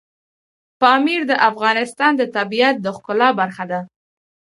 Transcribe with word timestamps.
پامیر 0.81 1.21
د 1.27 1.33
افغانستان 1.49 2.11
د 2.17 2.21
طبیعت 2.35 2.75
د 2.81 2.87
ښکلا 2.95 3.29
برخه 3.39 3.63
ده. 3.71 3.79